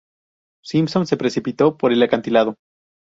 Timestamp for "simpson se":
0.65-1.15